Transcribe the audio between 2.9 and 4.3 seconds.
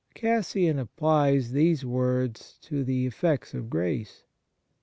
effects of grace.